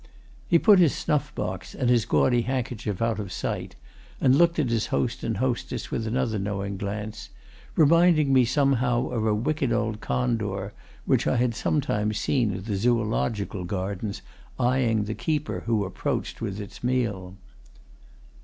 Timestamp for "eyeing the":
14.59-15.13